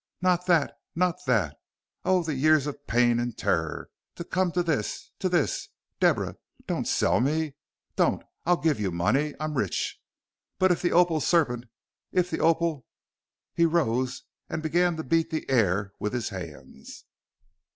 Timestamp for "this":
4.63-5.11, 5.29-5.69